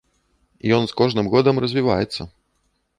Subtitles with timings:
[0.79, 2.21] Ён з кожным годам развіваецца.